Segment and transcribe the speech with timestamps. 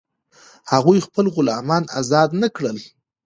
[0.71, 2.77] هغوی خپل غلامان آزاد نه کړل.